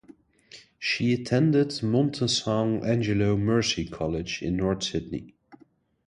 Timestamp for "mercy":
3.37-3.87